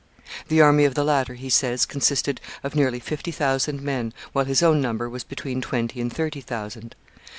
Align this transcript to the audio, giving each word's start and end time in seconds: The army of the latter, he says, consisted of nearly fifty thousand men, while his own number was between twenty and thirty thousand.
The 0.47 0.61
army 0.61 0.85
of 0.85 0.95
the 0.95 1.03
latter, 1.03 1.35
he 1.35 1.51
says, 1.51 1.85
consisted 1.85 2.41
of 2.63 2.73
nearly 2.73 2.99
fifty 2.99 3.29
thousand 3.29 3.83
men, 3.83 4.15
while 4.33 4.45
his 4.45 4.63
own 4.63 4.81
number 4.81 5.07
was 5.07 5.23
between 5.23 5.61
twenty 5.61 6.01
and 6.01 6.11
thirty 6.11 6.41
thousand. 6.41 6.95